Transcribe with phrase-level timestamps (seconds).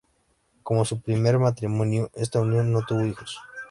[0.63, 3.39] Como su primer matrimonio, esta unión no tuvo hijos.